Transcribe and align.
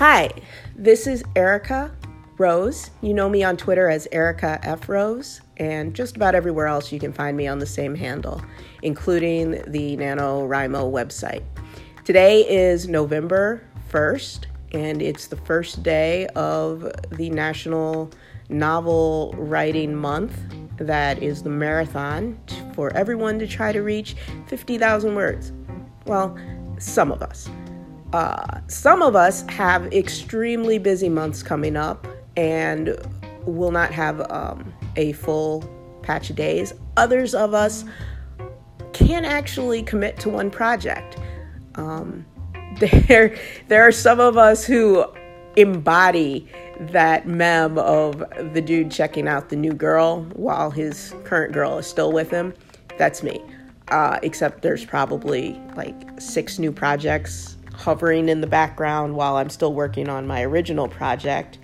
Hi, 0.00 0.30
this 0.74 1.06
is 1.06 1.22
Erica 1.36 1.94
Rose. 2.38 2.90
You 3.02 3.12
know 3.12 3.28
me 3.28 3.44
on 3.44 3.58
Twitter 3.58 3.90
as 3.90 4.08
Erica 4.12 4.58
F. 4.62 4.88
Rose, 4.88 5.42
and 5.58 5.92
just 5.92 6.16
about 6.16 6.34
everywhere 6.34 6.68
else 6.68 6.90
you 6.90 6.98
can 6.98 7.12
find 7.12 7.36
me 7.36 7.46
on 7.46 7.58
the 7.58 7.66
same 7.66 7.94
handle, 7.94 8.40
including 8.82 9.62
the 9.66 9.98
NaNoWriMo 9.98 10.90
website. 10.90 11.42
Today 12.02 12.48
is 12.48 12.88
November 12.88 13.62
1st, 13.92 14.46
and 14.72 15.02
it's 15.02 15.26
the 15.26 15.36
first 15.36 15.82
day 15.82 16.28
of 16.28 16.90
the 17.10 17.28
National 17.28 18.10
Novel 18.48 19.34
Writing 19.36 19.94
Month. 19.94 20.34
That 20.78 21.22
is 21.22 21.42
the 21.42 21.50
marathon 21.50 22.40
for 22.72 22.90
everyone 22.96 23.38
to 23.38 23.46
try 23.46 23.70
to 23.70 23.82
reach 23.82 24.16
50,000 24.46 25.14
words. 25.14 25.52
Well, 26.06 26.38
some 26.78 27.12
of 27.12 27.20
us. 27.20 27.50
Uh, 28.12 28.60
some 28.66 29.02
of 29.02 29.14
us 29.14 29.42
have 29.48 29.92
extremely 29.92 30.78
busy 30.78 31.08
months 31.08 31.42
coming 31.42 31.76
up 31.76 32.06
and 32.36 32.96
will 33.46 33.70
not 33.70 33.92
have 33.92 34.28
um, 34.30 34.72
a 34.96 35.12
full 35.12 35.64
patch 36.02 36.30
of 36.30 36.36
days. 36.36 36.74
Others 36.96 37.34
of 37.34 37.54
us 37.54 37.84
can't 38.92 39.26
actually 39.26 39.82
commit 39.82 40.18
to 40.18 40.28
one 40.28 40.50
project. 40.50 41.18
Um, 41.76 42.26
there, 42.80 43.38
there 43.68 43.82
are 43.86 43.92
some 43.92 44.20
of 44.20 44.36
us 44.36 44.64
who 44.64 45.04
embody 45.56 46.48
that 46.80 47.26
mem 47.26 47.78
of 47.78 48.24
the 48.54 48.60
dude 48.60 48.90
checking 48.90 49.28
out 49.28 49.50
the 49.50 49.56
new 49.56 49.72
girl 49.72 50.22
while 50.34 50.70
his 50.70 51.14
current 51.24 51.52
girl 51.52 51.78
is 51.78 51.86
still 51.86 52.12
with 52.12 52.30
him. 52.30 52.54
That's 52.98 53.22
me. 53.22 53.40
Uh, 53.88 54.18
except 54.22 54.62
there's 54.62 54.84
probably 54.84 55.60
like 55.76 56.20
six 56.20 56.58
new 56.58 56.70
projects 56.70 57.56
hovering 57.80 58.28
in 58.28 58.40
the 58.40 58.46
background 58.46 59.16
while 59.16 59.36
I'm 59.36 59.50
still 59.50 59.72
working 59.72 60.08
on 60.08 60.26
my 60.26 60.42
original 60.42 60.86
project. 60.86 61.58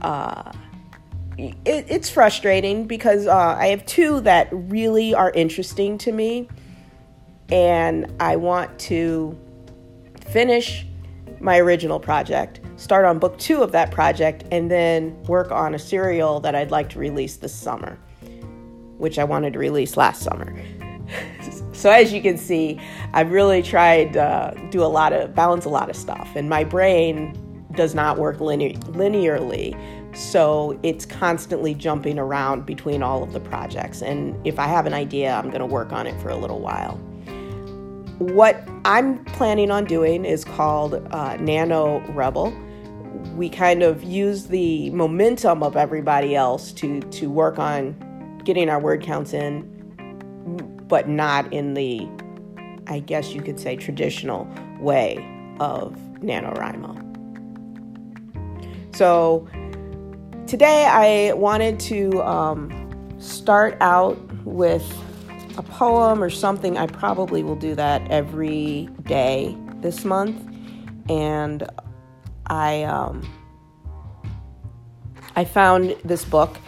Uh, 0.00 0.52
it, 1.36 1.56
it's 1.88 2.08
frustrating 2.08 2.86
because 2.86 3.26
uh, 3.26 3.36
I 3.36 3.66
have 3.68 3.84
two 3.84 4.20
that 4.20 4.48
really 4.52 5.14
are 5.14 5.30
interesting 5.32 5.98
to 5.98 6.12
me, 6.12 6.48
and 7.50 8.12
I 8.20 8.36
want 8.36 8.78
to 8.80 9.38
finish 10.28 10.86
my 11.40 11.58
original 11.58 11.98
project, 11.98 12.60
start 12.76 13.04
on 13.04 13.18
book 13.18 13.38
two 13.38 13.62
of 13.62 13.72
that 13.72 13.90
project, 13.90 14.44
and 14.52 14.70
then 14.70 15.20
work 15.24 15.50
on 15.50 15.74
a 15.74 15.78
serial 15.78 16.38
that 16.40 16.54
I'd 16.54 16.70
like 16.70 16.90
to 16.90 16.98
release 16.98 17.36
this 17.36 17.54
summer, 17.54 17.98
which 18.98 19.18
I 19.18 19.24
wanted 19.24 19.54
to 19.54 19.58
release 19.58 19.96
last 19.96 20.22
summer. 20.22 20.54
So 21.80 21.90
as 21.90 22.12
you 22.12 22.20
can 22.20 22.36
see, 22.36 22.78
I've 23.14 23.30
really 23.30 23.62
tried 23.62 24.12
to 24.12 24.22
uh, 24.22 24.68
do 24.70 24.82
a 24.82 24.86
lot 24.86 25.12
of 25.12 25.34
balance 25.34 25.64
a 25.64 25.70
lot 25.70 25.88
of 25.88 25.96
stuff, 25.96 26.28
and 26.36 26.48
my 26.48 26.62
brain 26.62 27.34
does 27.72 27.94
not 27.94 28.18
work 28.18 28.40
linear, 28.40 28.72
linearly. 28.92 29.76
So 30.14 30.78
it's 30.82 31.06
constantly 31.06 31.72
jumping 31.72 32.18
around 32.18 32.66
between 32.66 33.02
all 33.02 33.22
of 33.22 33.32
the 33.32 33.40
projects. 33.40 34.02
And 34.02 34.36
if 34.46 34.58
I 34.58 34.66
have 34.66 34.86
an 34.86 34.92
idea, 34.92 35.32
I'm 35.32 35.48
going 35.48 35.60
to 35.60 35.66
work 35.66 35.92
on 35.92 36.06
it 36.06 36.20
for 36.20 36.30
a 36.30 36.36
little 36.36 36.60
while. 36.60 36.96
What 38.18 38.62
I'm 38.84 39.24
planning 39.26 39.70
on 39.70 39.84
doing 39.84 40.24
is 40.24 40.44
called 40.44 40.94
uh, 41.12 41.36
Nano 41.36 42.00
Rebel. 42.12 42.52
We 43.36 43.48
kind 43.48 43.82
of 43.82 44.02
use 44.02 44.48
the 44.48 44.90
momentum 44.90 45.62
of 45.62 45.76
everybody 45.76 46.34
else 46.34 46.72
to, 46.72 47.00
to 47.00 47.30
work 47.30 47.58
on 47.58 47.94
getting 48.44 48.68
our 48.68 48.80
word 48.80 49.02
counts 49.02 49.32
in, 49.32 49.79
but 50.90 51.08
not 51.08 51.50
in 51.52 51.72
the, 51.74 52.06
I 52.88 52.98
guess 52.98 53.32
you 53.32 53.40
could 53.40 53.58
say, 53.58 53.76
traditional 53.76 54.46
way 54.80 55.16
of 55.60 55.94
NaNoWriMo. 56.18 57.06
So 58.94 59.48
today 60.46 60.84
I 60.84 61.32
wanted 61.34 61.78
to 61.80 62.22
um, 62.24 63.14
start 63.18 63.78
out 63.80 64.18
with 64.44 64.84
a 65.56 65.62
poem 65.62 66.22
or 66.22 66.28
something. 66.28 66.76
I 66.76 66.86
probably 66.86 67.44
will 67.44 67.56
do 67.56 67.76
that 67.76 68.10
every 68.10 68.88
day 69.04 69.56
this 69.76 70.04
month. 70.04 70.36
And 71.08 71.68
I, 72.48 72.82
um, 72.82 73.26
I 75.36 75.44
found 75.44 75.96
this 76.04 76.24
book 76.24 76.58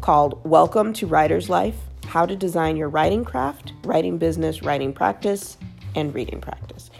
called 0.00 0.40
Welcome 0.44 0.92
to 0.94 1.06
Writer's 1.08 1.50
Life 1.50 1.76
How 2.14 2.24
to 2.24 2.36
Design 2.36 2.76
Your 2.76 2.88
Writing 2.90 3.24
Craft, 3.24 3.72
Writing 3.82 4.18
Business, 4.18 4.62
Writing 4.62 4.92
Practice, 4.92 5.58
and 5.96 6.14
Reading 6.14 6.40
Practice. 6.40 6.92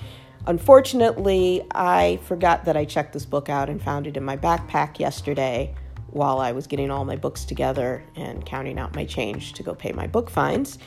Unfortunately, 0.48 1.64
I 1.72 2.18
forgot 2.24 2.64
that 2.64 2.76
I 2.76 2.84
checked 2.84 3.12
this 3.12 3.24
book 3.24 3.48
out 3.48 3.70
and 3.70 3.80
found 3.80 4.08
it 4.08 4.16
in 4.16 4.24
my 4.24 4.36
backpack 4.36 4.98
yesterday 4.98 5.72
while 6.08 6.40
I 6.40 6.50
was 6.50 6.66
getting 6.66 6.90
all 6.90 7.04
my 7.04 7.14
books 7.14 7.44
together 7.44 8.02
and 8.16 8.44
counting 8.44 8.76
out 8.76 8.96
my 8.96 9.04
change 9.04 9.52
to 9.52 9.62
go 9.62 9.72
pay 9.72 9.92
my 9.92 10.08
book 10.08 10.30
fines. 10.30 10.80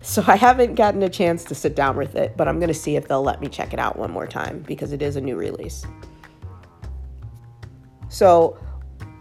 So 0.00 0.24
I 0.26 0.36
haven't 0.36 0.76
gotten 0.76 1.02
a 1.02 1.10
chance 1.10 1.44
to 1.44 1.54
sit 1.54 1.76
down 1.76 1.98
with 1.98 2.14
it, 2.14 2.38
but 2.38 2.48
I'm 2.48 2.58
going 2.58 2.68
to 2.68 2.74
see 2.74 2.96
if 2.96 3.06
they'll 3.06 3.22
let 3.22 3.42
me 3.42 3.48
check 3.48 3.74
it 3.74 3.78
out 3.78 3.98
one 3.98 4.10
more 4.10 4.26
time 4.26 4.60
because 4.66 4.92
it 4.92 5.02
is 5.02 5.16
a 5.16 5.20
new 5.20 5.36
release. 5.36 5.84
So 8.08 8.58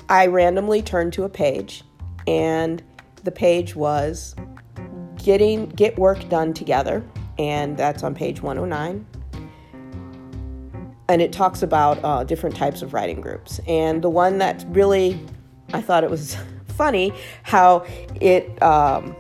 I 0.08 0.28
randomly 0.28 0.82
turned 0.82 1.12
to 1.14 1.26
a 1.26 1.30
page 1.30 1.84
and 2.28 2.82
the 3.24 3.32
page 3.32 3.76
was 3.76 4.36
getting 5.24 5.68
get 5.70 5.98
work 5.98 6.28
done 6.30 6.54
together 6.54 7.04
and 7.38 7.78
that's 7.78 8.04
on 8.04 8.14
page 8.16 8.42
109 8.42 9.06
and 11.10 11.22
it 11.22 11.32
talks 11.32 11.62
about 11.62 12.04
uh, 12.04 12.24
different 12.24 12.56
types 12.56 12.82
of 12.82 12.94
writing 12.94 13.22
groups 13.22 13.60
and 13.68 14.02
the 14.02 14.10
one 14.10 14.38
that 14.38 14.66
really 14.70 15.20
I 15.74 15.82
thought 15.82 16.04
it 16.04 16.10
was 16.10 16.38
funny 16.78 17.14
how 17.44 17.86
it. 18.22 18.62
Um, 18.62 19.16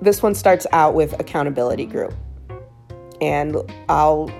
this 0.00 0.22
one 0.22 0.34
starts 0.34 0.66
out 0.72 0.94
with 0.94 1.18
accountability 1.20 1.86
group, 1.86 2.14
and 3.20 3.56
I'll 3.88 4.30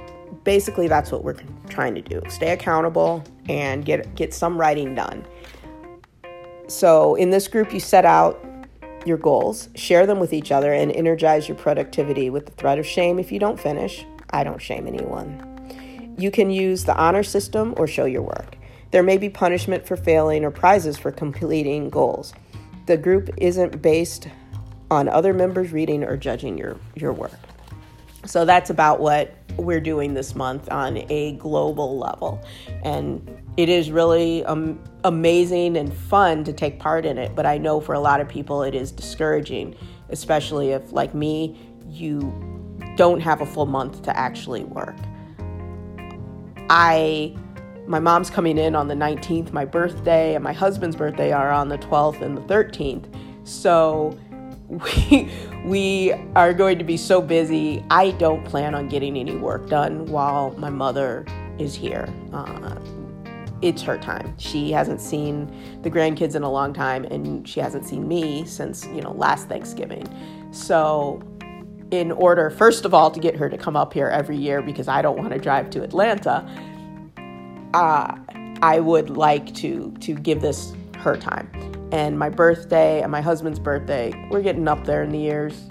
basically 0.44 0.88
that's 0.88 1.12
what 1.12 1.24
we're 1.24 1.36
trying 1.68 1.94
to 1.94 2.02
do: 2.02 2.22
stay 2.28 2.52
accountable 2.52 3.24
and 3.48 3.84
get 3.84 4.14
get 4.14 4.32
some 4.32 4.58
writing 4.58 4.94
done. 4.94 5.26
So 6.72 7.16
in 7.16 7.28
this 7.28 7.48
group, 7.48 7.74
you 7.74 7.80
set 7.80 8.06
out 8.06 8.42
your 9.04 9.18
goals, 9.18 9.68
share 9.74 10.06
them 10.06 10.18
with 10.18 10.32
each 10.32 10.50
other, 10.50 10.72
and 10.72 10.90
energize 10.90 11.46
your 11.46 11.56
productivity 11.56 12.30
with 12.30 12.46
the 12.46 12.52
threat 12.52 12.78
of 12.78 12.86
shame 12.86 13.18
if 13.18 13.30
you 13.30 13.38
don't 13.38 13.60
finish. 13.60 14.06
I 14.30 14.42
don't 14.42 14.60
shame 14.60 14.86
anyone. 14.86 16.14
You 16.16 16.30
can 16.30 16.50
use 16.50 16.84
the 16.84 16.96
honor 16.96 17.22
system 17.22 17.74
or 17.76 17.86
show 17.86 18.06
your 18.06 18.22
work. 18.22 18.56
There 18.90 19.02
may 19.02 19.18
be 19.18 19.28
punishment 19.28 19.86
for 19.86 19.96
failing 19.96 20.46
or 20.46 20.50
prizes 20.50 20.96
for 20.96 21.12
completing 21.12 21.90
goals. 21.90 22.32
The 22.86 22.96
group 22.96 23.28
isn't 23.36 23.82
based 23.82 24.28
on 24.90 25.10
other 25.10 25.34
members 25.34 25.72
reading 25.72 26.02
or 26.02 26.16
judging 26.16 26.56
your, 26.56 26.78
your 26.94 27.12
work. 27.12 27.38
So 28.24 28.44
that's 28.44 28.70
about 28.70 29.00
what 29.00 29.34
we're 29.56 29.80
doing 29.80 30.14
this 30.14 30.34
month 30.34 30.70
on 30.70 30.98
a 31.10 31.32
global 31.32 31.98
level. 31.98 32.44
And 32.82 33.28
it 33.56 33.68
is 33.68 33.90
really 33.90 34.44
um, 34.44 34.82
amazing 35.04 35.76
and 35.76 35.92
fun 35.92 36.44
to 36.44 36.52
take 36.52 36.78
part 36.78 37.04
in 37.04 37.18
it, 37.18 37.34
but 37.34 37.46
I 37.46 37.58
know 37.58 37.80
for 37.80 37.94
a 37.94 38.00
lot 38.00 38.20
of 38.20 38.28
people 38.28 38.62
it 38.62 38.74
is 38.74 38.92
discouraging, 38.92 39.74
especially 40.08 40.70
if, 40.70 40.92
like 40.92 41.14
me, 41.14 41.58
you 41.86 42.32
don't 42.96 43.20
have 43.20 43.40
a 43.40 43.46
full 43.46 43.66
month 43.66 44.02
to 44.02 44.16
actually 44.16 44.64
work. 44.64 44.96
I 46.70 47.36
my 47.86 47.98
mom's 47.98 48.30
coming 48.30 48.58
in 48.58 48.76
on 48.76 48.86
the 48.86 48.94
19th, 48.94 49.52
my 49.52 49.64
birthday 49.64 50.36
and 50.36 50.44
my 50.44 50.52
husband's 50.52 50.94
birthday 50.94 51.32
are 51.32 51.50
on 51.50 51.68
the 51.68 51.78
12th 51.78 52.22
and 52.22 52.36
the 52.36 52.42
13th. 52.42 53.12
So 53.44 54.16
we 55.10 55.30
we 55.64 56.12
are 56.34 56.52
going 56.52 56.78
to 56.78 56.84
be 56.84 56.96
so 56.96 57.20
busy. 57.20 57.84
I 57.90 58.12
don't 58.12 58.44
plan 58.44 58.74
on 58.74 58.88
getting 58.88 59.16
any 59.16 59.36
work 59.36 59.68
done 59.68 60.06
while 60.06 60.52
my 60.52 60.70
mother 60.70 61.26
is 61.58 61.74
here. 61.74 62.08
Uh, 62.32 62.76
it's 63.60 63.82
her 63.82 63.98
time. 63.98 64.34
She 64.38 64.72
hasn't 64.72 65.00
seen 65.00 65.82
the 65.82 65.90
grandkids 65.90 66.34
in 66.34 66.42
a 66.42 66.50
long 66.50 66.72
time, 66.72 67.04
and 67.04 67.48
she 67.48 67.60
hasn't 67.60 67.86
seen 67.86 68.08
me 68.08 68.44
since 68.44 68.86
you 68.86 69.02
know 69.02 69.12
last 69.12 69.48
Thanksgiving. 69.48 70.08
So, 70.52 71.22
in 71.90 72.10
order, 72.10 72.50
first 72.50 72.84
of 72.84 72.94
all, 72.94 73.10
to 73.10 73.20
get 73.20 73.36
her 73.36 73.48
to 73.48 73.58
come 73.58 73.76
up 73.76 73.92
here 73.92 74.08
every 74.08 74.36
year 74.36 74.62
because 74.62 74.88
I 74.88 75.02
don't 75.02 75.18
want 75.18 75.32
to 75.32 75.38
drive 75.38 75.70
to 75.70 75.82
Atlanta 75.82 76.46
uh, 77.74 78.16
I 78.62 78.80
would 78.80 79.10
like 79.10 79.54
to 79.56 79.92
to 80.00 80.14
give 80.14 80.40
this 80.40 80.72
her 80.98 81.16
time. 81.16 81.50
And 81.92 82.18
my 82.18 82.30
birthday 82.30 83.02
and 83.02 83.12
my 83.12 83.20
husband's 83.20 83.58
birthday, 83.58 84.12
we're 84.30 84.40
getting 84.40 84.66
up 84.66 84.86
there 84.86 85.02
in 85.02 85.10
the 85.10 85.18
years. 85.18 85.68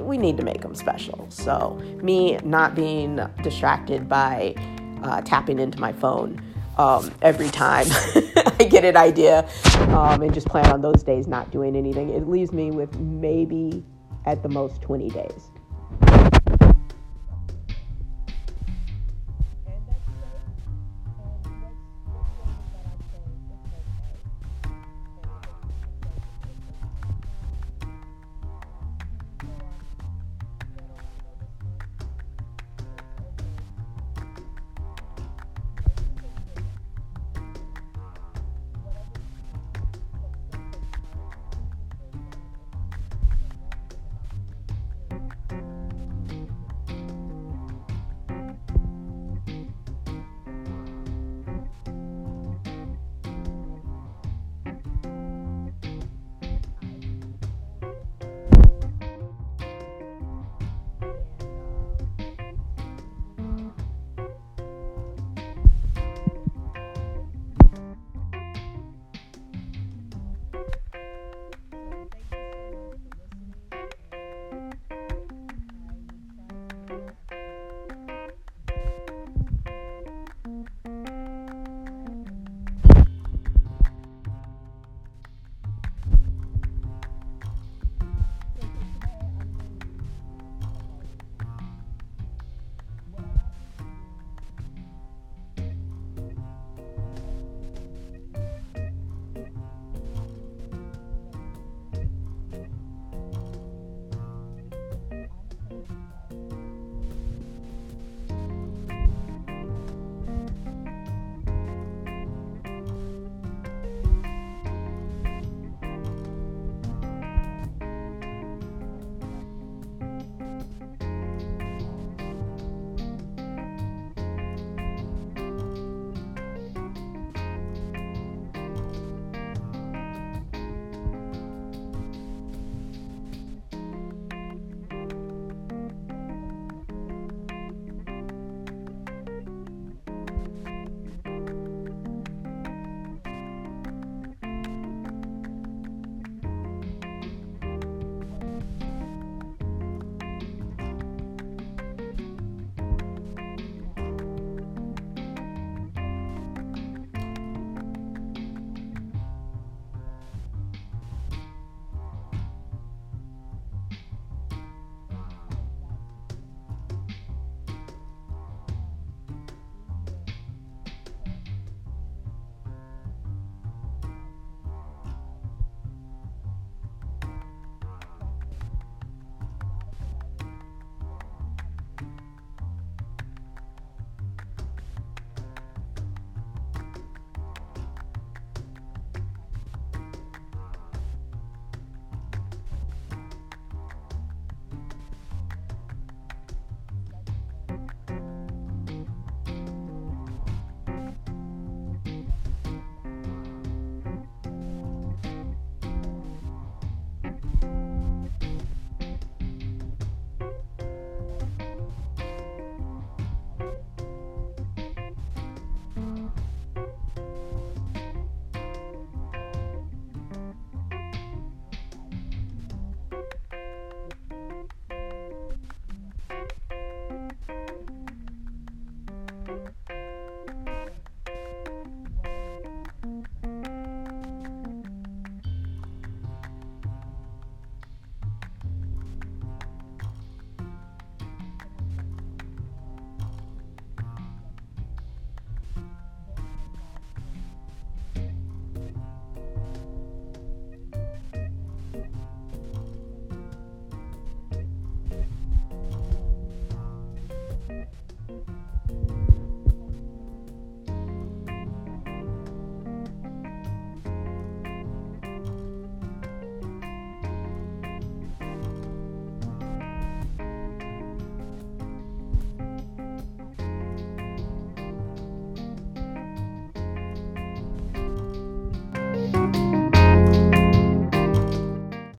We 0.00 0.16
need 0.16 0.36
to 0.36 0.44
make 0.44 0.62
them 0.62 0.76
special. 0.76 1.26
So 1.30 1.80
me 2.00 2.38
not 2.44 2.76
being 2.76 3.18
distracted 3.42 4.08
by 4.08 4.54
uh, 5.02 5.20
tapping 5.22 5.58
into 5.58 5.80
my 5.80 5.92
phone 5.92 6.40
um, 6.78 7.12
every 7.22 7.48
time 7.48 7.86
I 8.60 8.68
get 8.70 8.84
an 8.84 8.96
idea 8.96 9.48
um, 9.88 10.22
and 10.22 10.32
just 10.32 10.46
plan 10.46 10.70
on 10.72 10.80
those 10.80 11.02
days 11.02 11.26
not 11.26 11.50
doing 11.50 11.74
anything. 11.74 12.10
It 12.10 12.28
leaves 12.28 12.52
me 12.52 12.70
with 12.70 12.96
maybe 13.00 13.84
at 14.26 14.44
the 14.44 14.48
most 14.48 14.80
20 14.80 15.10
days. 15.10 16.31